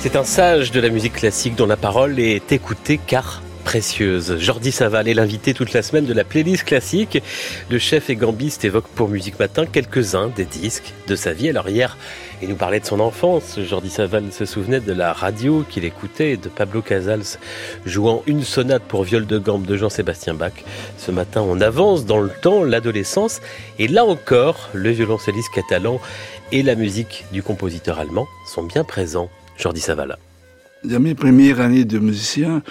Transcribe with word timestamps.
C'est 0.00 0.14
un 0.14 0.24
sage 0.24 0.72
de 0.72 0.80
la 0.80 0.90
musique 0.90 1.14
classique 1.14 1.54
dont 1.54 1.64
la 1.64 1.78
parole 1.78 2.20
est 2.20 2.52
écoutée 2.52 2.98
car 2.98 3.40
Jordi 3.80 4.72
Saval 4.72 5.08
est 5.08 5.14
l'invité 5.14 5.52
toute 5.52 5.72
la 5.72 5.82
semaine 5.82 6.06
de 6.06 6.14
la 6.14 6.24
playlist 6.24 6.64
classique. 6.64 7.22
Le 7.70 7.78
chef 7.78 8.08
et 8.08 8.16
gambiste 8.16 8.64
évoque 8.64 8.88
pour 8.88 9.08
Musique 9.08 9.38
Matin 9.38 9.66
quelques-uns 9.66 10.28
des 10.28 10.44
disques 10.44 10.94
de 11.08 11.16
sa 11.16 11.32
vie. 11.32 11.48
Alors 11.50 11.68
hier, 11.68 11.98
il 12.40 12.48
nous 12.48 12.56
parlait 12.56 12.80
de 12.80 12.86
son 12.86 13.00
enfance. 13.00 13.58
Jordi 13.60 13.90
Saval 13.90 14.32
se 14.32 14.46
souvenait 14.46 14.80
de 14.80 14.92
la 14.92 15.12
radio 15.12 15.64
qu'il 15.68 15.84
écoutait 15.84 16.36
de 16.36 16.48
Pablo 16.48 16.80
Casals 16.80 17.38
jouant 17.84 18.22
une 18.26 18.42
sonate 18.42 18.82
pour 18.82 19.04
viol 19.04 19.26
de 19.26 19.38
gambe 19.38 19.66
de 19.66 19.76
Jean-Sébastien 19.76 20.34
Bach. 20.34 20.52
Ce 20.96 21.10
matin, 21.10 21.42
on 21.42 21.60
avance 21.60 22.06
dans 22.06 22.20
le 22.20 22.30
temps, 22.30 22.64
l'adolescence. 22.64 23.40
Et 23.78 23.88
là 23.88 24.04
encore, 24.04 24.70
le 24.72 24.90
violoncelliste 24.90 25.50
catalan 25.54 26.00
et 26.50 26.62
la 26.62 26.76
musique 26.76 27.24
du 27.32 27.42
compositeur 27.42 27.98
allemand 27.98 28.26
sont 28.54 28.62
bien 28.62 28.84
présents. 28.84 29.28
Jordi 29.58 29.80
Saval. 29.80 30.16
Dans 30.84 31.00
mes 31.00 31.14
premières 31.14 31.60
années 31.60 31.84
de 31.84 31.98
musicien, 31.98 32.62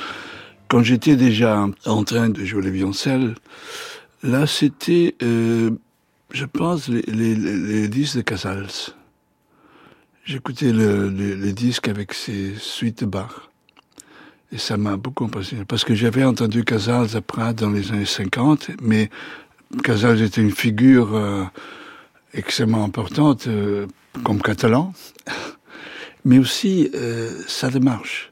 quand 0.67 0.83
j'étais 0.83 1.15
déjà 1.15 1.67
en 1.85 2.03
train 2.03 2.29
de 2.29 2.43
jouer 2.43 2.61
le 2.61 2.69
violoncelle, 2.69 3.35
là 4.23 4.47
c'était, 4.47 5.15
euh, 5.23 5.71
je 6.31 6.45
pense, 6.45 6.87
les, 6.87 7.01
les, 7.03 7.35
les, 7.35 7.87
disques 7.87 8.17
de 8.17 8.21
Casals. 8.21 8.67
J'écoutais 10.25 10.71
le, 10.71 11.09
le, 11.09 11.51
disque 11.51 11.87
avec 11.87 12.13
ses 12.13 12.55
suites 12.57 13.03
Bach. 13.03 13.49
Et 14.51 14.57
ça 14.57 14.77
m'a 14.77 14.97
beaucoup 14.97 15.25
impressionné. 15.25 15.65
Parce 15.65 15.83
que 15.83 15.93
j'avais 15.93 16.23
entendu 16.23 16.63
Casals 16.63 17.15
après 17.15 17.53
dans 17.53 17.69
les 17.69 17.91
années 17.91 18.05
50, 18.05 18.71
mais 18.81 19.09
Casals 19.83 20.21
était 20.21 20.41
une 20.41 20.51
figure 20.51 21.15
euh, 21.15 21.43
extrêmement 22.33 22.83
importante 22.83 23.47
euh, 23.47 23.87
comme 24.23 24.41
catalan, 24.41 24.93
mais 26.25 26.39
aussi 26.39 26.89
euh, 26.95 27.31
sa 27.47 27.69
démarche. 27.69 28.31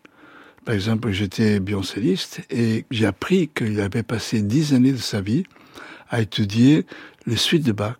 Par 0.66 0.75
exemple, 0.75 1.11
j'étais 1.11 1.59
violoncelliste 1.59 2.42
et 2.50 2.86
j'ai 2.89 3.06
appris 3.06 3.50
qu'il 3.50 3.80
avait 3.80 4.03
passé 4.03 4.42
dix 4.42 4.73
années 4.73 4.92
de 4.92 4.97
sa 4.97 5.22
vie 5.22 5.44
à 6.09 6.22
étudier 6.22 6.86
les 7.25 7.36
suites 7.36 7.66
de 7.66 7.72
Bach. 7.72 7.97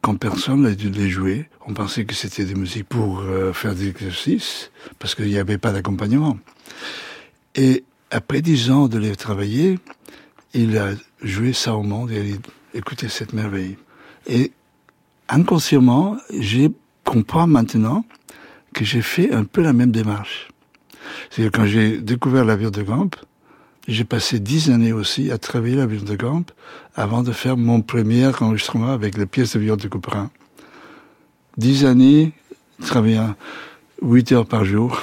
Quand 0.00 0.16
personne 0.16 0.62
n'a 0.62 0.74
dû 0.74 0.90
les 0.90 1.08
jouer, 1.08 1.48
on 1.66 1.74
pensait 1.74 2.04
que 2.04 2.14
c'était 2.14 2.44
des 2.44 2.54
musiques 2.54 2.88
pour 2.88 3.20
euh, 3.20 3.52
faire 3.52 3.74
des 3.74 3.88
exercices, 3.88 4.70
parce 4.98 5.14
qu'il 5.14 5.26
n'y 5.26 5.38
avait 5.38 5.58
pas 5.58 5.72
d'accompagnement. 5.72 6.38
Et 7.54 7.84
après 8.10 8.40
dix 8.42 8.70
ans 8.70 8.86
de 8.88 8.98
les 8.98 9.16
travailler, 9.16 9.78
il 10.54 10.78
a 10.78 10.90
joué 11.22 11.52
ça 11.52 11.74
au 11.74 11.82
monde 11.82 12.10
et 12.10 12.20
a 12.20 12.78
écouté 12.78 13.08
cette 13.08 13.32
merveille. 13.32 13.76
Et 14.26 14.52
inconsciemment, 15.28 16.16
j'ai 16.38 16.70
comprends 17.08 17.46
maintenant 17.46 18.04
que 18.74 18.84
j'ai 18.84 19.00
fait 19.00 19.32
un 19.32 19.44
peu 19.44 19.62
la 19.62 19.72
même 19.72 19.90
démarche. 19.90 20.48
C'est 21.30 21.50
quand 21.50 21.66
j'ai 21.66 21.98
découvert 21.98 22.44
l'avion 22.44 22.70
de 22.70 22.82
Gamp, 22.82 23.10
j'ai 23.86 24.04
passé 24.04 24.38
dix 24.38 24.70
années 24.70 24.92
aussi 24.92 25.30
à 25.30 25.38
travailler 25.38 25.76
l'avion 25.76 26.02
de 26.02 26.14
Gamp 26.14 26.44
avant 26.94 27.22
de 27.22 27.32
faire 27.32 27.56
mon 27.56 27.80
premier 27.80 28.26
enregistrement 28.26 28.92
avec 28.92 29.16
les 29.16 29.26
pièces 29.26 29.54
de 29.54 29.60
viol 29.60 29.78
de 29.78 29.88
Couperin. 29.88 30.30
Dix 31.56 31.84
années, 31.84 32.32
travaillant 32.84 33.34
huit 34.02 34.30
heures 34.32 34.46
par 34.46 34.64
jour, 34.64 35.00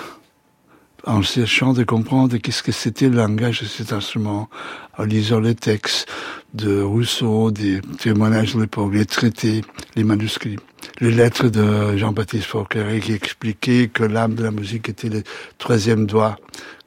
en 1.06 1.22
cherchant 1.22 1.74
de 1.74 1.84
comprendre 1.84 2.38
qu'est-ce 2.38 2.64
que 2.64 2.72
c'était 2.72 3.10
le 3.10 3.18
langage 3.18 3.62
de 3.62 3.68
cet 3.68 3.94
instrument, 3.94 4.50
en 4.98 5.04
lisant 5.04 5.40
les 5.40 5.56
textes 5.56 6.08
de 6.54 6.82
Rousseau, 6.82 7.52
des 7.52 7.82
témoignages 8.00 8.56
de 8.56 8.62
l'époque, 8.62 8.94
les 8.94 9.06
traités, 9.06 9.62
les 9.96 10.04
manuscrits 10.04 10.58
les 11.02 11.12
lettres 11.12 11.50
de 11.50 11.98
Jean-Baptiste 11.98 12.46
Fauquet 12.46 13.00
qui 13.02 13.14
expliquait 13.14 13.88
que 13.88 14.04
l'âme 14.04 14.36
de 14.36 14.44
la 14.44 14.52
musique 14.52 14.90
était 14.90 15.10
le 15.10 15.24
troisième 15.58 16.06
doigt 16.06 16.38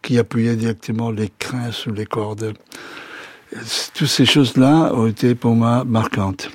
qui 0.03 0.19
appuyait 0.19 0.56
directement 0.56 1.10
les 1.10 1.31
crins 1.38 1.72
sous 1.72 1.92
les 1.92 2.06
cordes. 2.06 2.54
Toutes 3.94 4.09
ces 4.09 4.26
choses-là 4.26 4.92
ont 4.94 5.06
été 5.06 5.34
pour 5.34 5.54
moi 5.54 5.84
marquantes. 5.84 6.50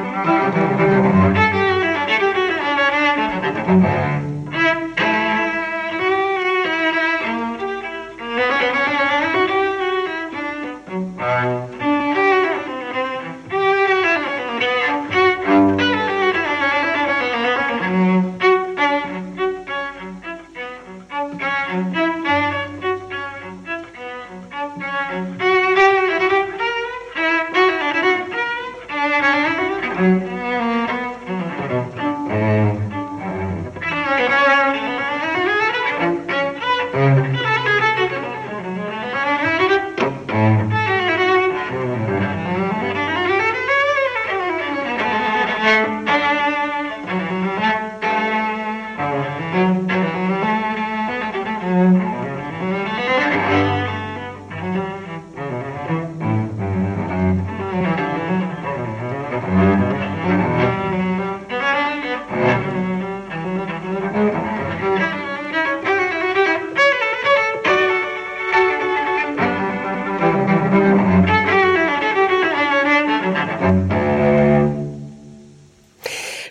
Música 0.00 1.49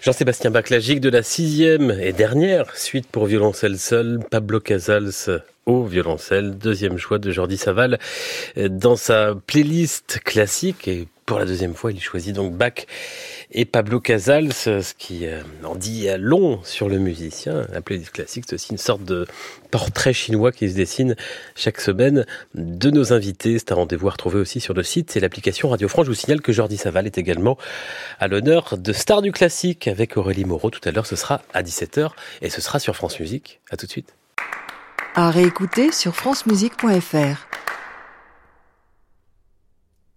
Jean-Sébastien 0.09 0.49
Bach, 0.49 0.63
de 0.71 1.09
la 1.09 1.21
sixième 1.21 1.91
et 1.91 2.13
dernière 2.13 2.75
suite 2.75 3.05
pour 3.05 3.27
violoncelle 3.27 3.77
seul, 3.77 4.19
Pablo 4.31 4.59
Casals 4.59 5.43
au 5.67 5.83
violoncelle, 5.83 6.57
deuxième 6.57 6.97
choix 6.97 7.19
de 7.19 7.29
Jordi 7.29 7.57
Saval 7.57 7.99
dans 8.57 8.95
sa 8.95 9.35
playlist 9.35 10.19
classique. 10.23 10.87
Et 10.87 11.07
pour 11.27 11.37
la 11.37 11.45
deuxième 11.45 11.75
fois 11.75 11.91
il 11.91 12.01
choisit 12.01 12.35
donc 12.35 12.55
Bach 12.55 12.87
et 13.51 13.65
Pablo 13.65 13.99
Casals, 13.99 14.53
ce 14.53 14.93
qui 14.97 15.25
euh, 15.25 15.41
en 15.63 15.75
dit 15.75 16.07
long 16.17 16.59
sur 16.63 16.87
le 16.87 16.99
musicien. 16.99 17.65
La 17.71 17.81
playlist 17.81 18.11
classique, 18.11 18.45
c'est 18.47 18.55
aussi 18.55 18.71
une 18.71 18.77
sorte 18.77 19.03
de 19.03 19.25
portrait 19.71 20.13
chinois 20.13 20.51
qui 20.51 20.69
se 20.69 20.75
dessine 20.75 21.15
chaque 21.55 21.81
semaine 21.81 22.25
de 22.53 22.91
nos 22.91 23.11
invités. 23.11 23.57
C'est 23.57 23.71
un 23.71 23.75
rendez-vous 23.75 24.07
à 24.07 24.11
retrouver 24.11 24.39
aussi 24.39 24.59
sur 24.59 24.73
le 24.73 24.83
site 24.83 25.17
et 25.17 25.19
l'application 25.19 25.69
Radio 25.69 25.87
France. 25.87 26.05
Je 26.05 26.11
vous 26.11 26.15
signale 26.15 26.41
que 26.41 26.51
Jordi 26.51 26.77
Saval 26.77 27.07
est 27.07 27.17
également 27.17 27.57
à 28.19 28.27
l'honneur 28.27 28.77
de 28.77 28.93
Star 28.93 29.21
du 29.21 29.31
classique 29.31 29.87
avec 29.87 30.17
Aurélie 30.17 30.45
Moreau. 30.45 30.69
Tout 30.69 30.81
à 30.87 30.91
l'heure, 30.91 31.07
ce 31.07 31.15
sera 31.15 31.41
à 31.53 31.63
17h 31.63 32.11
et 32.41 32.49
ce 32.49 32.61
sera 32.61 32.79
sur 32.79 32.95
France 32.95 33.19
Musique. 33.19 33.61
À 33.71 33.77
tout 33.77 33.87
de 33.87 33.91
suite. 33.91 34.13
À 35.15 35.31
réécouter 35.31 35.91
sur 35.91 36.15
francemusique.fr. 36.15 37.47